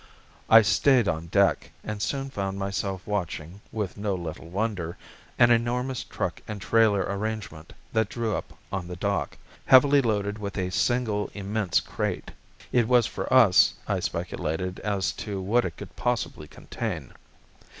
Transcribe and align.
I 0.49 0.63
stayed 0.63 1.07
on 1.07 1.27
deck 1.27 1.69
and 1.83 2.01
soon 2.01 2.31
found 2.31 2.57
myself 2.57 3.05
watching, 3.05 3.61
with 3.71 3.97
no 3.97 4.15
little 4.15 4.49
wonder, 4.49 4.97
an 5.37 5.51
enormous 5.51 6.03
truck 6.03 6.41
and 6.47 6.59
trailer 6.59 7.01
arrangement 7.03 7.71
that 7.93 8.09
drew 8.09 8.35
up 8.35 8.57
on 8.71 8.87
the 8.87 8.95
dock 8.95 9.37
heavily 9.67 10.01
loaded 10.01 10.39
with 10.39 10.57
a 10.57 10.71
single 10.71 11.29
immense 11.35 11.79
crate. 11.79 12.31
It 12.71 12.87
was 12.87 13.05
for 13.05 13.31
us. 13.31 13.75
I 13.87 13.99
speculated 13.99 14.79
as 14.79 15.11
to 15.21 15.39
what 15.39 15.65
it 15.65 15.77
could 15.77 15.95
possibly 15.95 16.47
contain. 16.47 17.13